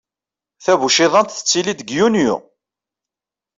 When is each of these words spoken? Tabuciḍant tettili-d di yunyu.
Tabuciḍant 0.63 1.33
tettili-d 1.37 1.81
di 1.87 1.95
yunyu. 1.97 2.33